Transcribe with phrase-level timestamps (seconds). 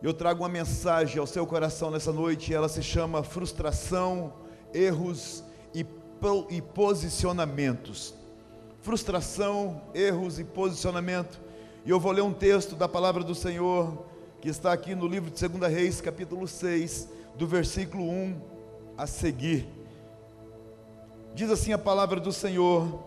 [0.00, 4.32] Eu trago uma mensagem ao seu coração nessa noite, ela se chama frustração,
[4.72, 5.42] erros
[5.74, 5.84] e,
[6.50, 8.14] e posicionamentos.
[8.80, 11.40] Frustração, erros e posicionamento.
[11.84, 14.06] E eu vou ler um texto da palavra do Senhor
[14.40, 18.40] que está aqui no livro de 2 Reis, capítulo 6, do versículo 1
[18.96, 19.66] a seguir.
[21.34, 23.02] Diz assim a palavra do Senhor: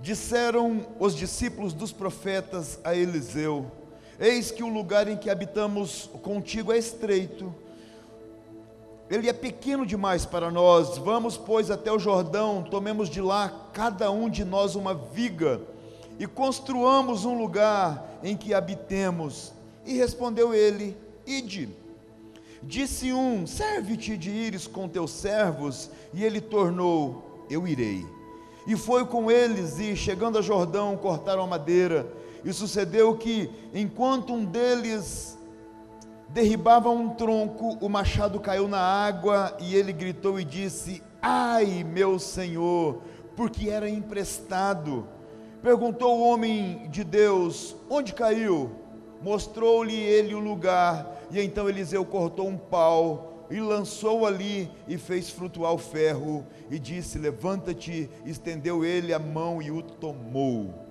[0.00, 3.70] Disseram os discípulos dos profetas a Eliseu:
[4.20, 7.54] Eis que o lugar em que habitamos contigo é estreito,
[9.10, 10.98] ele é pequeno demais para nós.
[10.98, 15.60] Vamos, pois, até o Jordão, tomemos de lá cada um de nós uma viga
[16.18, 19.52] e construamos um lugar em que habitemos.
[19.86, 21.70] E respondeu ele: Ide.
[22.62, 25.90] Disse um: Serve-te de ires com teus servos.
[26.12, 28.04] E ele tornou: Eu irei.
[28.66, 32.06] E foi com eles, e chegando a Jordão, cortaram a madeira
[32.44, 35.38] e sucedeu que, enquanto um deles
[36.28, 42.18] derribava um tronco, o machado caiu na água e ele gritou e disse: Ai, meu
[42.18, 43.02] senhor,
[43.36, 45.06] porque era emprestado.
[45.62, 48.70] Perguntou o homem de Deus: Onde caiu?
[49.22, 55.30] Mostrou-lhe ele o lugar, e então Eliseu cortou um pau e lançou ali e fez
[55.30, 58.08] flutuar o ferro, e disse: Levanta-te.
[58.24, 60.87] Estendeu ele a mão e o tomou.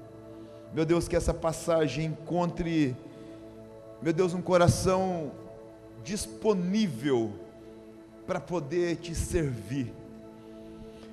[0.74, 2.96] Meu Deus, que essa passagem encontre,
[4.02, 5.32] meu Deus, um coração
[6.04, 7.34] disponível
[8.28, 9.94] para poder te servir.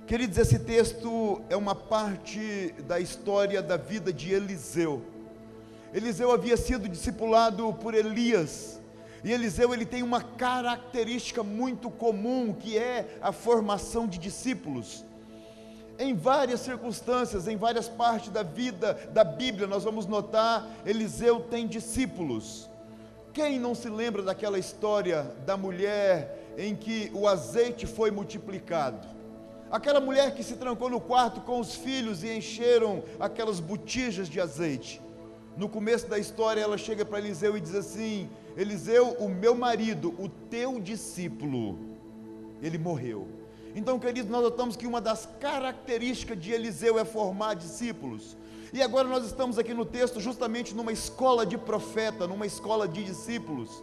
[0.06, 5.02] Queridos, esse texto é uma parte da história da vida de Eliseu.
[5.94, 8.80] Eliseu havia sido discipulado por Elias,
[9.22, 15.04] e Eliseu ele tem uma característica muito comum, que é a formação de discípulos.
[15.98, 21.66] Em várias circunstâncias, em várias partes da vida da Bíblia, nós vamos notar Eliseu tem
[21.66, 22.68] discípulos.
[23.32, 29.06] Quem não se lembra daquela história da mulher em que o azeite foi multiplicado?
[29.70, 34.40] Aquela mulher que se trancou no quarto com os filhos e encheram aquelas botijas de
[34.40, 35.00] azeite.
[35.56, 40.14] No começo da história, ela chega para Eliseu e diz assim: Eliseu, o meu marido,
[40.18, 41.78] o teu discípulo,
[42.62, 43.43] ele morreu.
[43.74, 48.36] Então, queridos, nós notamos que uma das características de Eliseu é formar discípulos.
[48.72, 53.02] E agora nós estamos aqui no texto justamente numa escola de profeta, numa escola de
[53.02, 53.82] discípulos.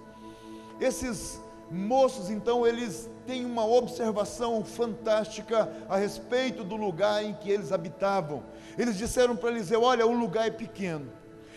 [0.80, 7.74] Esses moços, então, eles têm uma observação fantástica a respeito do lugar em que eles
[7.74, 8.44] habitavam.
[8.78, 11.12] Eles disseram para Eliseu: Olha, o lugar é pequeno.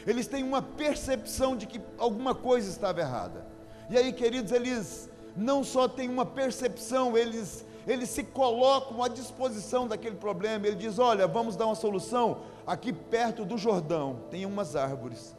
[0.05, 3.47] Eles têm uma percepção de que alguma coisa estava errada.
[3.89, 9.87] E aí, queridos, eles não só têm uma percepção, eles eles se colocam à disposição
[9.87, 10.67] daquele problema.
[10.67, 12.39] Ele diz: Olha, vamos dar uma solução.
[12.67, 15.37] Aqui perto do Jordão tem umas árvores.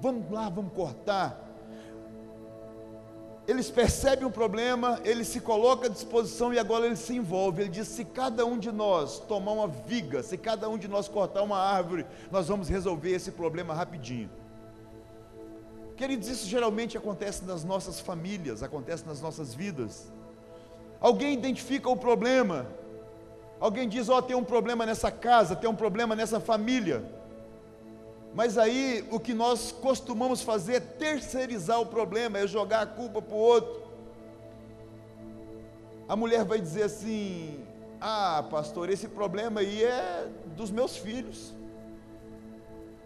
[0.00, 1.44] Vamos lá, vamos cortar.
[3.46, 7.62] Eles percebem o problema, ele se coloca à disposição e agora ele se envolve.
[7.62, 11.08] Ele diz: se cada um de nós tomar uma viga, se cada um de nós
[11.08, 14.30] cortar uma árvore, nós vamos resolver esse problema rapidinho.
[15.96, 20.12] Queridos, isso geralmente acontece nas nossas famílias, acontece nas nossas vidas.
[21.00, 22.66] Alguém identifica o problema.
[23.60, 27.04] Alguém diz: Ó, oh, tem um problema nessa casa, tem um problema nessa família.
[28.34, 33.22] Mas aí o que nós costumamos fazer é terceirizar o problema, é jogar a culpa
[33.22, 33.82] para o outro.
[36.08, 37.64] A mulher vai dizer assim:
[38.00, 41.54] Ah, pastor, esse problema aí é dos meus filhos.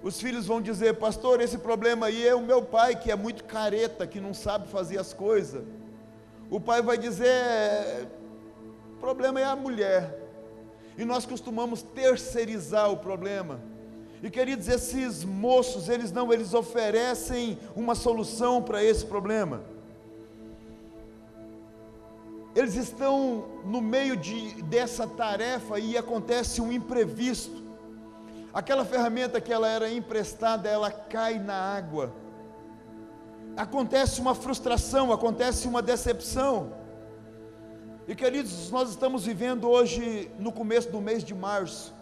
[0.02, 3.44] Os filhos vão dizer: Pastor, esse problema aí é o meu pai, que é muito
[3.44, 5.62] careta, que não sabe fazer as coisas
[6.52, 8.06] o pai vai dizer:
[8.94, 10.20] o problema é a mulher.
[10.98, 13.58] E nós costumamos terceirizar o problema.
[14.22, 19.62] E queridos, esses moços, eles não, eles oferecem uma solução para esse problema.
[22.54, 27.62] Eles estão no meio de, dessa tarefa e acontece um imprevisto.
[28.52, 32.12] Aquela ferramenta que ela era emprestada, ela cai na água
[33.56, 36.72] acontece uma frustração, acontece uma decepção.
[38.06, 41.94] E queridos, nós estamos vivendo hoje no começo do mês de março.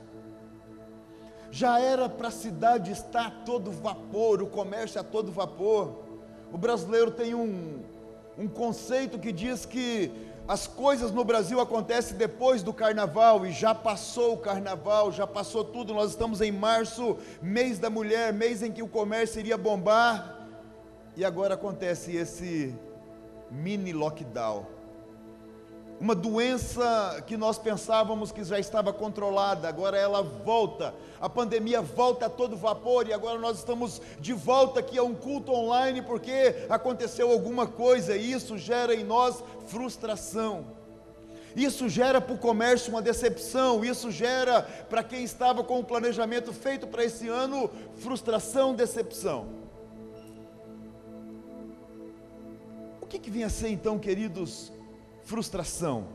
[1.51, 6.05] Já era para a cidade estar a todo vapor, o comércio a todo vapor.
[6.53, 7.83] O brasileiro tem um,
[8.39, 10.11] um conceito que diz que
[10.49, 15.65] as coisas no Brasil acontecem depois do carnaval e já passou o carnaval, já passou
[15.65, 15.93] tudo.
[15.93, 20.40] Nós estamos em março, mês da mulher, mês em que o comércio iria bombar.
[21.21, 22.75] E agora acontece esse
[23.51, 24.65] mini lockdown.
[26.01, 30.95] uma doença que nós pensávamos que já estava controlada, agora ela volta.
[31.21, 35.15] A pandemia volta a todo vapor e agora nós estamos de volta aqui a um
[35.15, 40.65] culto online porque aconteceu alguma coisa e isso gera em nós frustração.
[41.55, 46.51] Isso gera para o comércio uma decepção, isso gera para quem estava com o planejamento
[46.51, 49.60] feito para esse ano frustração, decepção.
[53.11, 54.73] Que, que vinha a ser então, queridos,
[55.25, 56.07] frustração.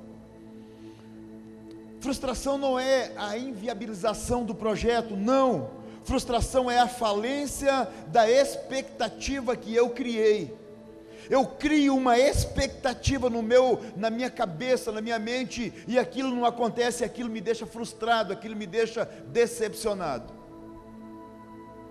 [2.00, 5.69] Frustração não é a inviabilização do projeto, não.
[6.03, 10.56] Frustração é a falência da expectativa que eu criei.
[11.30, 16.45] Eu crio uma expectativa no meu, na minha cabeça, na minha mente, e aquilo não
[16.45, 20.31] acontece, aquilo me deixa frustrado, aquilo me deixa decepcionado.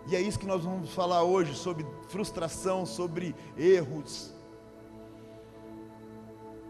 [0.07, 4.34] E é isso que nós vamos falar hoje sobre frustração, sobre erros.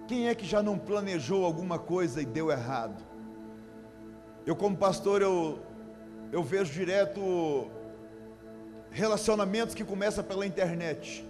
[0.07, 3.03] Quem é que já não planejou alguma coisa e deu errado?
[4.47, 5.59] Eu como pastor eu
[6.33, 7.71] eu vejo direto
[8.91, 11.25] relacionamentos que começam pela internet.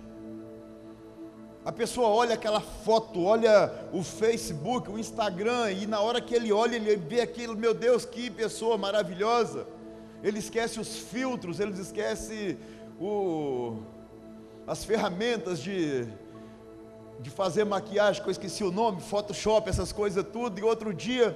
[1.64, 6.52] A pessoa olha aquela foto, olha o Facebook, o Instagram, e na hora que ele
[6.52, 9.66] olha, ele vê aquilo, meu Deus, que pessoa maravilhosa.
[10.22, 12.58] Ele esquece os filtros, ele esquece
[13.00, 13.82] o,
[14.66, 16.06] as ferramentas de,
[17.24, 21.34] de fazer maquiagem, que eu esqueci o nome, Photoshop, essas coisas tudo, e outro dia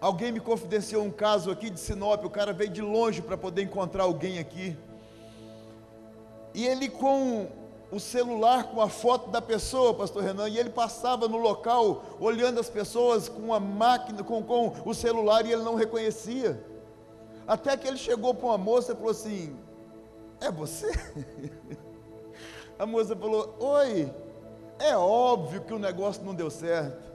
[0.00, 3.62] alguém me confidenciou um caso aqui de Sinop, o cara veio de longe para poder
[3.62, 4.76] encontrar alguém aqui.
[6.54, 7.48] E ele com
[7.90, 12.60] o celular com a foto da pessoa, pastor Renan, e ele passava no local olhando
[12.60, 16.64] as pessoas com a máquina, com, com o celular e ele não reconhecia.
[17.44, 19.56] Até que ele chegou para uma moça e falou assim:
[20.40, 20.92] É você?
[22.78, 24.10] A moça falou: Oi,
[24.78, 27.12] é óbvio que o negócio não deu certo.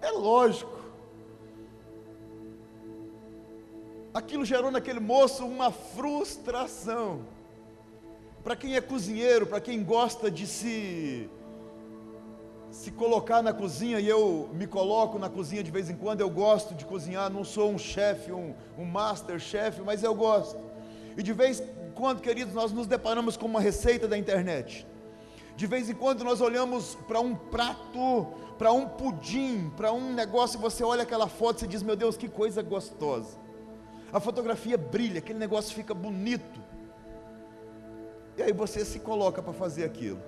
[0.00, 0.80] É lógico.
[4.12, 7.24] Aquilo gerou naquele moço uma frustração.
[8.42, 11.30] Para quem é cozinheiro, para quem gosta de se
[12.70, 16.30] se colocar na cozinha, e eu me coloco na cozinha de vez em quando, eu
[16.30, 20.58] gosto de cozinhar, não sou um chefe, um, um master chef, mas eu gosto.
[21.16, 24.86] E de vez em quando, queridos, nós nos deparamos com uma receita da internet.
[25.60, 30.56] De vez em quando nós olhamos para um prato, para um pudim, para um negócio,
[30.56, 33.36] e você olha aquela foto e diz: Meu Deus, que coisa gostosa.
[34.10, 36.58] A fotografia brilha, aquele negócio fica bonito.
[38.38, 40.18] E aí você se coloca para fazer aquilo.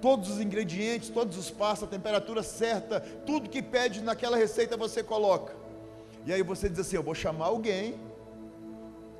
[0.00, 5.02] Todos os ingredientes, todos os passos, a temperatura certa, tudo que pede naquela receita você
[5.02, 5.52] coloca.
[6.24, 7.98] E aí você diz assim: Eu vou chamar alguém.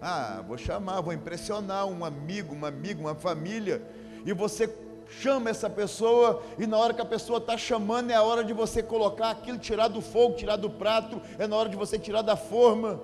[0.01, 3.83] Ah, vou chamar, vou impressionar um amigo, uma amiga, uma família.
[4.25, 4.69] E você
[5.09, 8.53] chama essa pessoa, e na hora que a pessoa está chamando, é a hora de
[8.53, 12.23] você colocar aquilo, tirar do fogo, tirar do prato, é na hora de você tirar
[12.23, 13.01] da forma.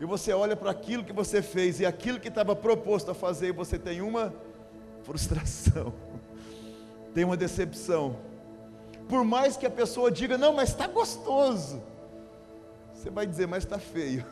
[0.00, 3.48] E você olha para aquilo que você fez e aquilo que estava proposto a fazer,
[3.48, 4.32] e você tem uma
[5.02, 5.92] frustração,
[7.14, 8.16] tem uma decepção.
[9.08, 11.82] Por mais que a pessoa diga, não, mas está gostoso,
[12.94, 14.24] você vai dizer, mas está feio.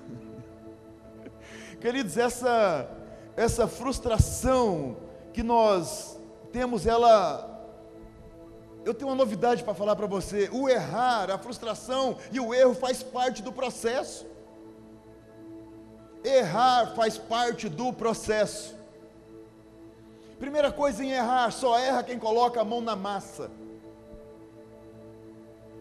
[1.80, 2.88] Queridos, essa,
[3.36, 4.96] essa frustração
[5.32, 6.15] que nós
[6.56, 7.52] temos ela.
[8.82, 12.74] Eu tenho uma novidade para falar para você: o errar, a frustração e o erro
[12.74, 14.24] faz parte do processo.
[16.24, 18.74] Errar faz parte do processo.
[20.38, 23.50] Primeira coisa em errar, só erra quem coloca a mão na massa.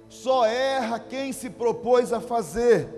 [0.09, 2.89] Só erra quem se propôs a fazer.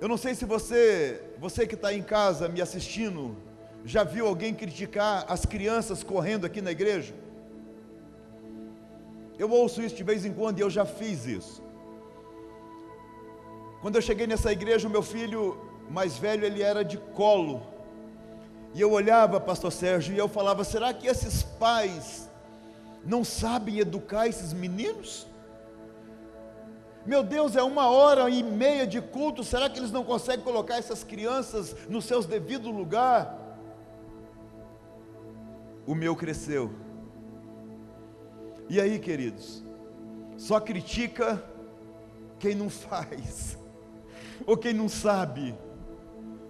[0.00, 3.36] Eu não sei se você, você que está em casa me assistindo,
[3.84, 7.14] já viu alguém criticar as crianças correndo aqui na igreja?
[9.38, 11.62] Eu ouço isso de vez em quando e eu já fiz isso.
[13.82, 15.58] Quando eu cheguei nessa igreja, o meu filho
[15.90, 17.62] mais velho, ele era de colo.
[18.72, 22.28] E eu olhava, pastor Sérgio, e eu falava: será que esses pais
[23.04, 25.26] não sabem educar esses meninos?
[27.04, 30.78] Meu Deus, é uma hora e meia de culto, será que eles não conseguem colocar
[30.78, 33.43] essas crianças no seus devido lugar?
[35.86, 36.72] O meu cresceu.
[38.68, 39.62] E aí, queridos,
[40.36, 41.42] só critica
[42.38, 43.58] quem não faz,
[44.46, 45.54] ou quem não sabe.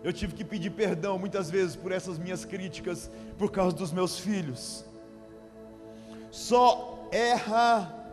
[0.02, 4.18] Eu tive que pedir perdão muitas vezes por essas minhas críticas, por causa dos meus
[4.18, 4.84] filhos.
[6.30, 8.04] Só erra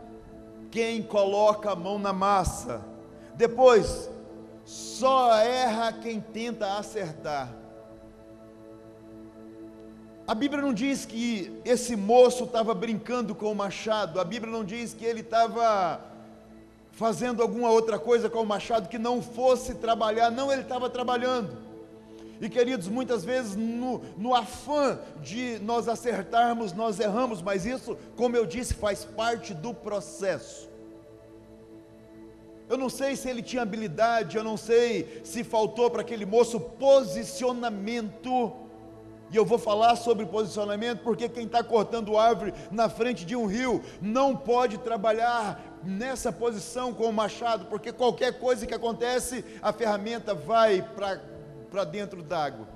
[0.69, 2.81] quem coloca a mão na massa.
[3.35, 4.09] Depois,
[4.63, 7.60] só erra quem tenta acertar.
[10.31, 14.63] A Bíblia não diz que esse moço estava brincando com o machado, a Bíblia não
[14.63, 15.99] diz que ele estava
[16.93, 21.57] fazendo alguma outra coisa com o machado que não fosse trabalhar, não, ele estava trabalhando.
[22.39, 28.37] E queridos, muitas vezes no, no afã de nós acertarmos, nós erramos, mas isso, como
[28.37, 30.69] eu disse, faz parte do processo.
[32.69, 36.57] Eu não sei se ele tinha habilidade, eu não sei se faltou para aquele moço
[36.57, 38.70] posicionamento.
[39.31, 43.45] E eu vou falar sobre posicionamento, porque quem está cortando árvore na frente de um
[43.45, 49.71] rio não pode trabalhar nessa posição com o machado, porque qualquer coisa que acontece, a
[49.71, 50.81] ferramenta vai
[51.71, 52.67] para dentro d'água.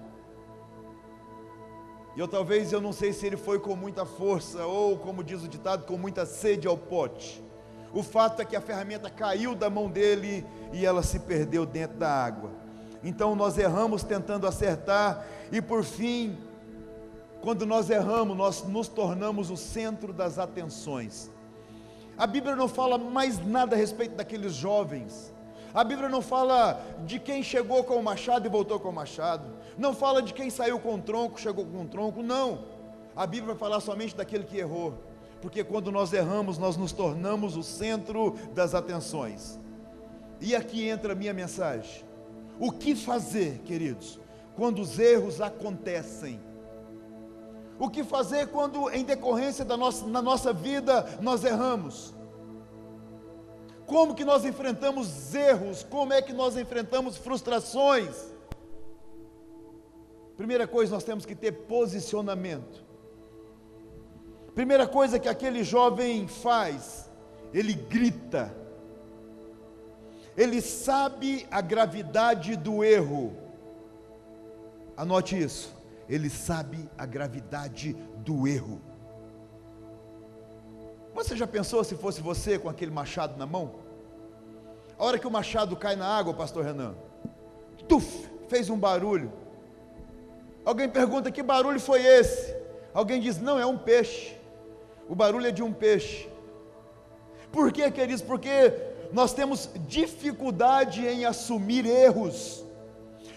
[2.16, 5.44] E eu talvez eu não sei se ele foi com muita força ou, como diz
[5.44, 7.44] o ditado, com muita sede ao pote.
[7.94, 11.98] O fato é que a ferramenta caiu da mão dele e ela se perdeu dentro
[11.98, 12.52] da água.
[13.04, 16.38] Então nós erramos tentando acertar e por fim,
[17.46, 21.30] quando nós erramos, nós nos tornamos o centro das atenções.
[22.18, 25.32] A Bíblia não fala mais nada a respeito daqueles jovens.
[25.72, 29.48] A Bíblia não fala de quem chegou com o machado e voltou com o machado.
[29.78, 32.24] Não fala de quem saiu com o tronco, chegou com o tronco.
[32.24, 32.66] Não.
[33.16, 34.96] A Bíblia vai falar somente daquele que errou.
[35.40, 39.60] Porque quando nós erramos, nós nos tornamos o centro das atenções.
[40.42, 42.04] E aqui entra a minha mensagem.
[42.60, 44.20] O que fazer, queridos,
[44.56, 46.40] quando os erros acontecem?
[47.78, 52.14] O que fazer quando, em decorrência da nossa, na nossa vida, nós erramos?
[53.86, 55.84] Como que nós enfrentamos erros?
[55.84, 58.34] Como é que nós enfrentamos frustrações?
[60.38, 62.84] Primeira coisa, nós temos que ter posicionamento.
[64.54, 67.10] Primeira coisa que aquele jovem faz,
[67.54, 68.56] ele grita.
[70.38, 73.36] Ele sabe a gravidade do erro.
[74.96, 75.75] Anote isso.
[76.08, 78.82] Ele sabe a gravidade do erro.
[81.14, 83.76] Você já pensou se fosse você com aquele machado na mão?
[84.98, 86.96] A hora que o machado cai na água, pastor Renan,
[87.88, 89.32] tuf, fez um barulho.
[90.66, 92.56] Alguém pergunta que barulho foi esse?
[92.94, 94.36] Alguém diz: não, é um peixe.
[95.08, 96.28] O barulho é de um peixe.
[97.52, 98.22] Por quê, queridos?
[98.22, 98.74] Porque
[99.14, 102.65] nós temos dificuldade em assumir erros.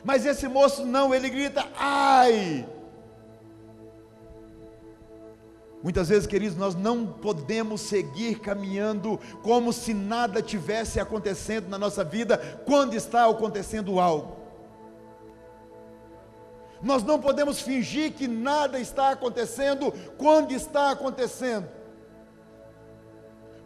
[0.05, 2.67] Mas esse moço não, ele grita: ai!
[5.83, 12.03] Muitas vezes, queridos, nós não podemos seguir caminhando como se nada tivesse acontecendo na nossa
[12.03, 12.37] vida
[12.67, 14.37] quando está acontecendo algo.
[16.83, 21.69] Nós não podemos fingir que nada está acontecendo quando está acontecendo.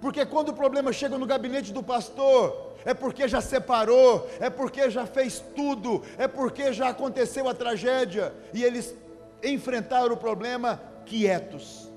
[0.00, 4.90] Porque quando o problema chega no gabinete do pastor, é porque já separou, é porque
[4.90, 8.94] já fez tudo, é porque já aconteceu a tragédia e eles
[9.42, 11.90] enfrentaram o problema quietos.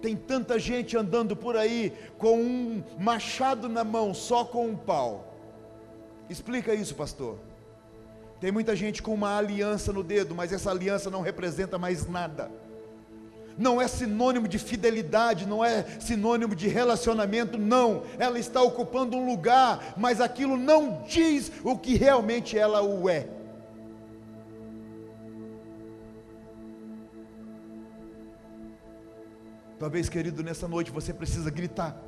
[0.00, 5.34] Tem tanta gente andando por aí com um machado na mão, só com um pau.
[6.28, 7.38] Explica isso, pastor.
[8.40, 12.50] Tem muita gente com uma aliança no dedo, mas essa aliança não representa mais nada.
[13.60, 18.04] Não é sinônimo de fidelidade, não é sinônimo de relacionamento, não.
[18.18, 23.28] Ela está ocupando um lugar, mas aquilo não diz o que realmente ela o é.
[29.78, 32.02] Talvez, querido, nessa noite você precisa gritar,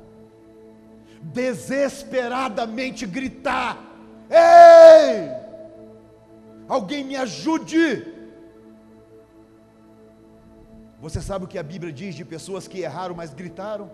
[1.21, 3.77] desesperadamente gritar:
[4.27, 5.29] Ei!
[6.67, 8.12] Alguém me ajude!
[11.03, 13.91] Você sabe o que a Bíblia diz de pessoas que erraram, mas gritaram?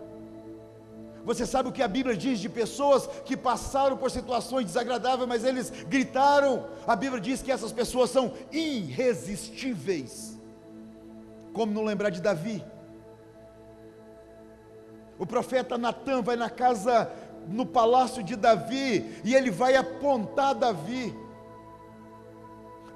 [1.26, 5.44] Você sabe o que a Bíblia diz de pessoas que passaram por situações desagradáveis, mas
[5.44, 6.68] eles gritaram?
[6.86, 10.40] A Bíblia diz que essas pessoas são irresistíveis.
[11.52, 12.64] Como não lembrar de Davi?
[15.18, 17.12] O profeta Natan vai na casa,
[17.48, 21.12] no palácio de Davi, e ele vai apontar Davi.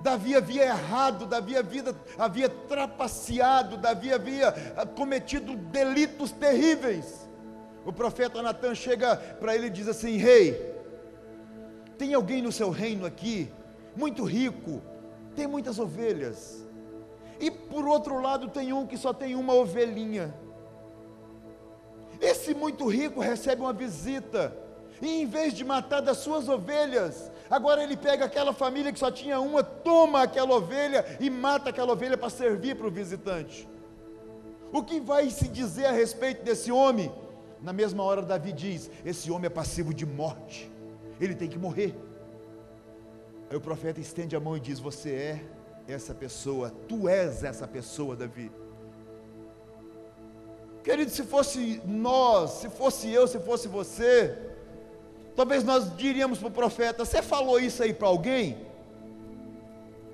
[0.03, 7.29] Davi havia errado, Davi havia, havia trapaceado, Davi havia ah, cometido delitos terríveis.
[7.85, 10.75] O profeta Natan chega para ele e diz assim: Rei,
[11.97, 13.49] tem alguém no seu reino aqui,
[13.95, 14.81] muito rico,
[15.37, 16.65] tem muitas ovelhas,
[17.39, 20.33] e por outro lado tem um que só tem uma ovelhinha.
[22.19, 24.53] Esse muito rico recebe uma visita,
[25.01, 29.11] e em vez de matar das suas ovelhas, agora ele pega aquela família que só
[29.11, 33.67] tinha uma, toma aquela ovelha e mata aquela ovelha para servir para o visitante.
[34.71, 37.11] O que vai se dizer a respeito desse homem?
[37.61, 40.69] Na mesma hora, Davi diz: Esse homem é passivo de morte,
[41.21, 41.95] ele tem que morrer.
[43.49, 45.45] Aí o profeta estende a mão e diz: Você é
[45.87, 48.51] essa pessoa, tu és essa pessoa, Davi.
[50.83, 54.37] Querido, se fosse nós, se fosse eu, se fosse você,
[55.35, 58.57] talvez nós diríamos para o profeta: Você falou isso aí para alguém?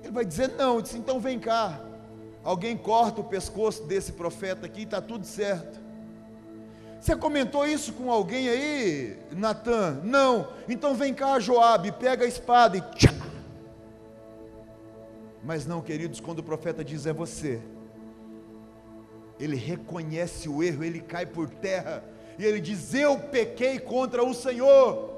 [0.02, 0.80] Ele vai dizer: Não.
[0.80, 1.80] Disse: Então vem cá.
[2.42, 5.78] Alguém corta o pescoço desse profeta aqui e está tudo certo.
[7.00, 10.00] Você comentou isso com alguém aí, Natan?
[10.04, 10.48] Não.
[10.68, 13.12] Então vem cá, Joabe, pega a espada e tchá.
[15.42, 17.62] Mas não, queridos, quando o profeta diz é você,
[19.38, 22.04] ele reconhece o erro, ele cai por terra
[22.40, 25.10] e ele diz: Eu pequei contra o Senhor.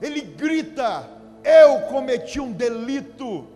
[0.00, 1.10] Ele grita:
[1.42, 3.48] Eu cometi um delito.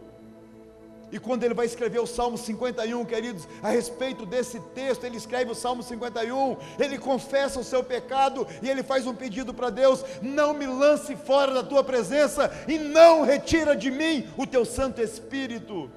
[1.12, 5.52] E quando ele vai escrever o Salmo 51, queridos, a respeito desse texto, ele escreve
[5.52, 10.04] o Salmo 51, ele confessa o seu pecado e ele faz um pedido para Deus:
[10.20, 15.00] não me lance fora da tua presença e não retira de mim o teu Santo
[15.00, 15.88] Espírito.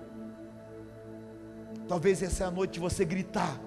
[1.88, 3.67] Talvez essa é a noite você gritar.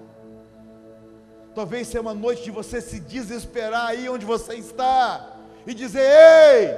[1.53, 5.35] Talvez seja uma noite de você se desesperar aí onde você está
[5.67, 6.75] e dizer: Ei,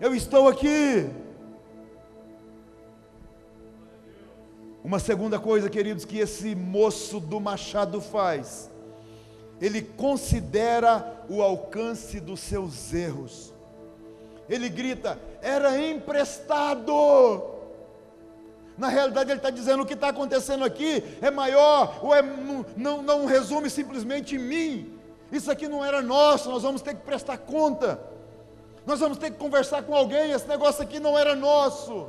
[0.00, 1.10] eu estou aqui.
[4.82, 8.70] Uma segunda coisa, queridos, que esse moço do machado faz,
[9.60, 13.52] ele considera o alcance dos seus erros.
[14.48, 17.53] Ele grita: era emprestado.
[18.76, 22.66] Na realidade, ele está dizendo o que está acontecendo aqui é maior, ou é, não,
[22.76, 24.98] não, não resume simplesmente em mim.
[25.30, 28.00] Isso aqui não era nosso, nós vamos ter que prestar conta.
[28.84, 32.08] Nós vamos ter que conversar com alguém, esse negócio aqui não era nosso.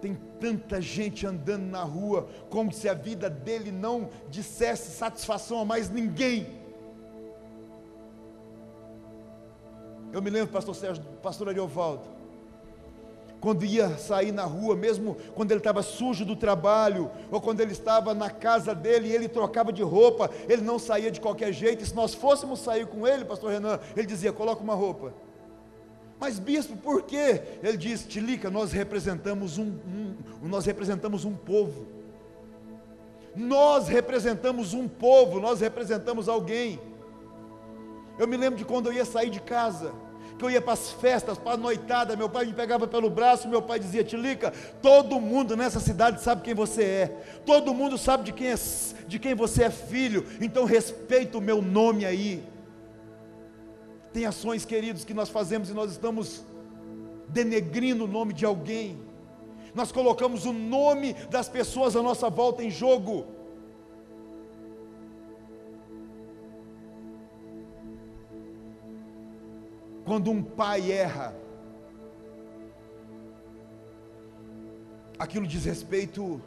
[0.00, 5.64] Tem tanta gente andando na rua, como se a vida dele não dissesse satisfação a
[5.64, 6.58] mais ninguém.
[10.12, 12.17] Eu me lembro, pastor Sérgio, pastor Ariovaldo,
[13.40, 17.72] quando ia sair na rua, mesmo quando ele estava sujo do trabalho, ou quando ele
[17.72, 21.82] estava na casa dele e ele trocava de roupa, ele não saía de qualquer jeito.
[21.82, 25.14] E se nós fôssemos sair com ele, pastor Renan, ele dizia: coloca uma roupa.
[26.18, 27.42] Mas bispo, por quê?
[27.62, 29.66] Ele diz: Tilica, nós representamos um,
[30.42, 31.86] um, nós representamos um povo.
[33.36, 36.80] Nós representamos um povo, nós representamos alguém.
[38.18, 39.92] Eu me lembro de quando eu ia sair de casa
[40.38, 43.48] que eu ia para as festas, para a noitada, meu pai me pegava pelo braço,
[43.48, 47.06] meu pai dizia: Tilica, todo mundo nessa cidade sabe quem você é,
[47.44, 48.54] todo mundo sabe de quem, é,
[49.06, 52.44] de quem você é filho, então respeita o meu nome aí.
[54.12, 56.44] Tem ações, queridos, que nós fazemos e nós estamos
[57.28, 58.98] denegrindo o nome de alguém,
[59.74, 63.37] nós colocamos o nome das pessoas à nossa volta em jogo.
[70.08, 71.36] Quando um pai erra,
[75.18, 76.40] aquilo diz respeito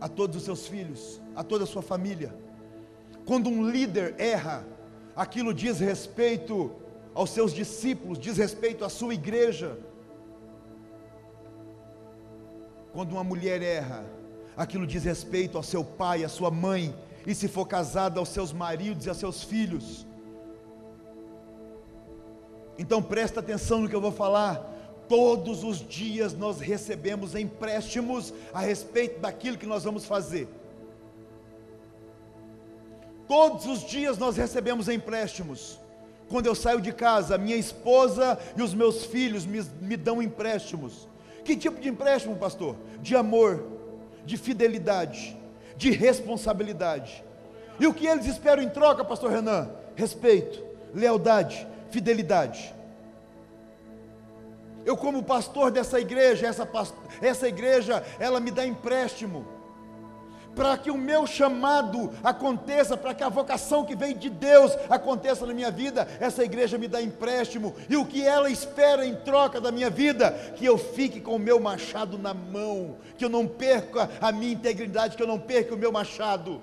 [0.00, 2.34] a todos os seus filhos, a toda a sua família.
[3.24, 4.66] Quando um líder erra,
[5.14, 6.72] aquilo diz respeito
[7.14, 9.78] aos seus discípulos, diz respeito à sua igreja.
[12.92, 14.04] Quando uma mulher erra,
[14.56, 16.92] aquilo diz respeito ao seu pai, à sua mãe,
[17.24, 20.09] e se for casada, aos seus maridos e aos seus filhos.
[22.80, 24.66] Então presta atenção no que eu vou falar.
[25.06, 30.48] Todos os dias nós recebemos empréstimos a respeito daquilo que nós vamos fazer.
[33.28, 35.78] Todos os dias nós recebemos empréstimos.
[36.30, 41.06] Quando eu saio de casa, minha esposa e os meus filhos me, me dão empréstimos.
[41.44, 42.76] Que tipo de empréstimo, pastor?
[43.02, 43.62] De amor,
[44.24, 45.36] de fidelidade,
[45.76, 47.22] de responsabilidade.
[47.78, 49.68] E o que eles esperam em troca, pastor Renan?
[49.94, 50.64] Respeito,
[50.94, 52.74] lealdade, fidelidade.
[54.84, 56.68] Eu, como pastor dessa igreja, essa,
[57.20, 59.46] essa igreja, ela me dá empréstimo,
[60.54, 65.46] para que o meu chamado aconteça, para que a vocação que vem de Deus aconteça
[65.46, 69.60] na minha vida, essa igreja me dá empréstimo, e o que ela espera em troca
[69.60, 73.46] da minha vida, que eu fique com o meu machado na mão, que eu não
[73.46, 76.60] perca a minha integridade, que eu não perca o meu machado.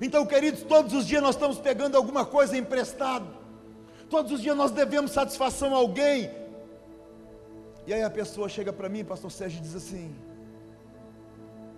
[0.00, 3.41] Então, queridos, todos os dias nós estamos pegando alguma coisa emprestado.
[4.12, 6.30] Todos os dias nós devemos satisfação a alguém.
[7.86, 10.14] E aí a pessoa chega para mim, pastor Sérgio, e diz assim: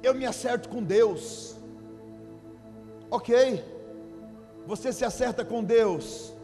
[0.02, 1.54] Eu me acerto com Deus.
[3.08, 3.64] Ok,
[4.66, 6.34] você se acerta com Deus.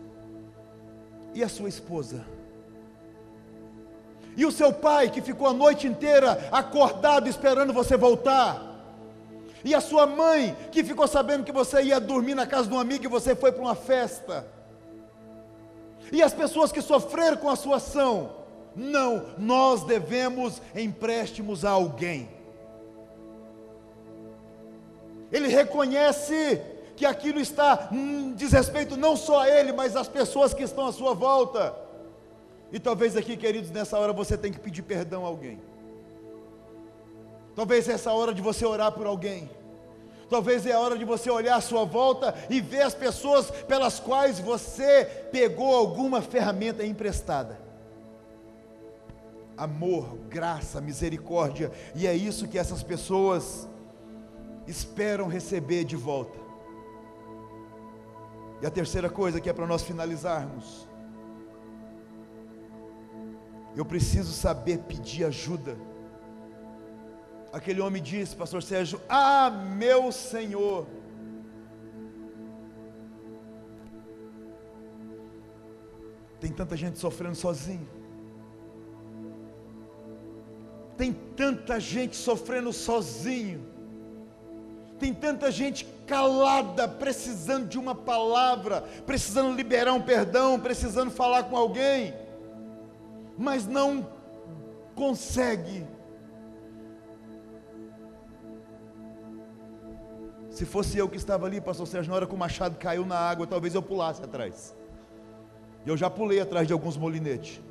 [1.35, 2.25] E a sua esposa?
[4.37, 8.65] E o seu pai que ficou a noite inteira acordado esperando você voltar?
[9.65, 12.79] E a sua mãe que ficou sabendo que você ia dormir na casa de um
[12.79, 14.60] amigo e você foi para uma festa?
[16.13, 18.39] E as pessoas que sofreram com a sua ação,
[18.75, 22.29] Não, nós devemos empréstimos a alguém.
[25.33, 26.61] Ele reconhece
[26.97, 30.87] que aquilo está hum, diz respeito não só a ele, mas às pessoas que estão
[30.87, 31.75] à sua volta.
[32.73, 35.61] E talvez aqui, queridos, nessa hora você tem que pedir perdão a alguém.
[37.57, 39.51] Talvez essa hora de você orar por alguém.
[40.31, 43.99] Talvez é a hora de você olhar à sua volta e ver as pessoas pelas
[43.99, 47.61] quais você pegou alguma ferramenta emprestada.
[49.57, 53.69] Amor, graça, misericórdia, e é isso que essas pessoas
[54.69, 56.39] esperam receber de volta.
[58.63, 60.87] E a terceira coisa que é para nós finalizarmos,
[63.75, 65.77] eu preciso saber pedir ajuda.
[67.53, 70.87] Aquele homem disse, pastor Sérgio: Ah, meu Senhor.
[76.41, 77.89] Tem tanta gente sofrendo sozinho.
[80.97, 83.67] Tem tanta gente sofrendo sozinho.
[84.99, 91.57] Tem tanta gente calada, precisando de uma palavra, precisando liberar um perdão, precisando falar com
[91.57, 92.15] alguém,
[93.39, 94.07] mas não
[94.95, 95.87] consegue
[100.61, 103.17] Se fosse eu que estava ali, pastor Sérgio, na hora que o machado caiu na
[103.17, 104.77] água, talvez eu pulasse atrás.
[105.87, 107.63] E eu já pulei atrás de alguns molinetes.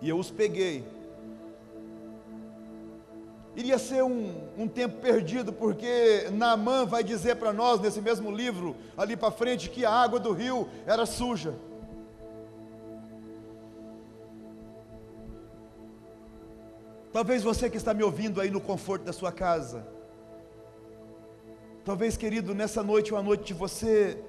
[0.00, 0.82] E eu os peguei.
[3.54, 8.74] Iria ser um, um tempo perdido, porque Naamã vai dizer para nós, nesse mesmo livro,
[8.96, 11.54] ali para frente, que a água do rio era suja.
[17.12, 19.97] Talvez você que está me ouvindo aí no conforto da sua casa,
[21.88, 24.22] Talvez, querido, nessa noite é uma noite de você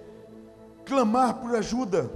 [0.86, 2.10] clamar por ajuda.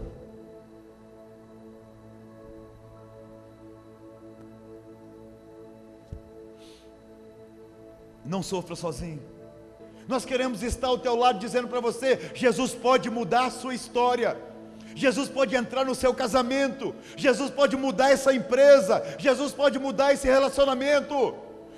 [8.24, 9.22] Não sofra sozinho.
[10.08, 14.42] Nós queremos estar ao teu lado dizendo para você: Jesus pode mudar a sua história.
[14.96, 20.26] Jesus pode entrar no seu casamento, Jesus pode mudar essa empresa, Jesus pode mudar esse
[20.26, 21.36] relacionamento.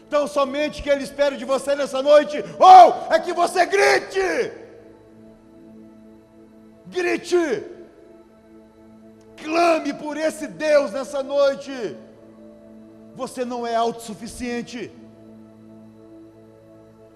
[0.07, 4.51] Então, somente que Ele espera de você nessa noite, ou é que você grite,
[6.85, 7.63] grite,
[9.35, 11.97] clame por esse Deus nessa noite.
[13.15, 14.91] Você não é autossuficiente,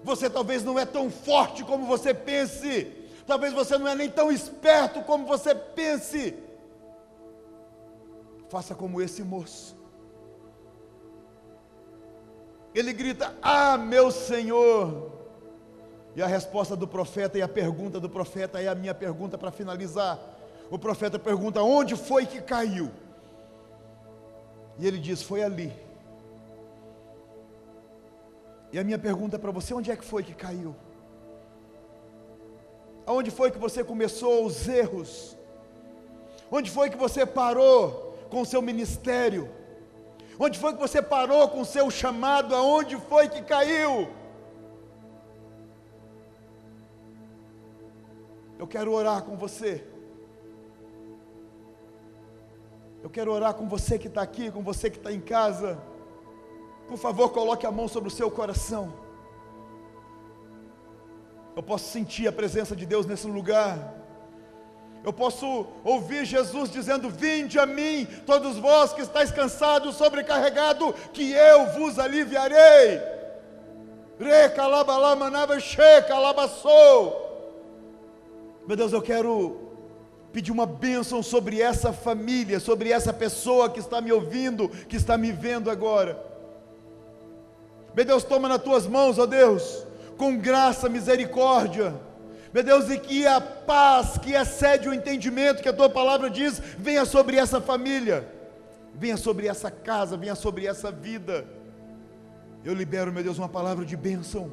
[0.02, 2.92] você talvez não é tão forte como você pense,
[3.24, 6.34] talvez você não é nem tão esperto como você pense.
[8.48, 9.79] Faça como esse moço
[12.74, 15.10] ele grita: Ah, meu Senhor!
[16.14, 19.50] E a resposta do profeta e a pergunta do profeta é a minha pergunta para
[19.50, 20.18] finalizar.
[20.70, 22.90] O profeta pergunta: Onde foi que caiu?
[24.78, 25.72] E ele diz: Foi ali.
[28.72, 30.74] E a minha pergunta para você: Onde é que foi que caiu?
[33.06, 35.36] Aonde foi que você começou os erros?
[36.50, 39.50] Onde foi que você parou com o seu ministério?
[40.42, 42.54] Onde foi que você parou com o seu chamado?
[42.54, 44.08] Aonde foi que caiu?
[48.58, 49.84] Eu quero orar com você.
[53.02, 55.78] Eu quero orar com você que está aqui, com você que está em casa.
[56.88, 58.94] Por favor, coloque a mão sobre o seu coração.
[61.54, 63.99] Eu posso sentir a presença de Deus nesse lugar.
[65.02, 71.32] Eu posso ouvir Jesus dizendo: Vinde a mim, todos vós que estáis cansados, sobrecarregados, que
[71.32, 73.00] eu vos aliviarei.
[78.66, 79.70] Meu Deus, eu quero
[80.32, 85.16] pedir uma bênção sobre essa família, sobre essa pessoa que está me ouvindo, que está
[85.16, 86.22] me vendo agora.
[87.96, 89.86] Meu Deus, toma nas tuas mãos, ó Deus,
[90.18, 91.94] com graça, misericórdia
[92.52, 96.60] meu Deus, e que a paz que excede o entendimento que a tua palavra diz,
[96.78, 98.26] venha sobre essa família,
[98.94, 101.46] venha sobre essa casa, venha sobre essa vida.
[102.64, 104.52] Eu libero, meu Deus, uma palavra de bênção.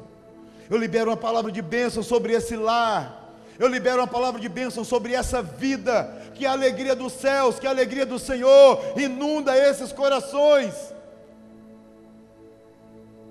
[0.70, 3.34] Eu libero uma palavra de bênção sobre esse lar.
[3.58, 6.16] Eu libero uma palavra de bênção sobre essa vida.
[6.34, 10.94] Que a alegria dos céus, que a alegria do Senhor inunda esses corações.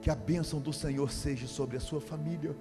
[0.02, 2.54] Que a bênção do Senhor seja sobre a sua família.